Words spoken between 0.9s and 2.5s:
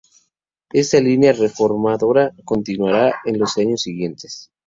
línea reformadora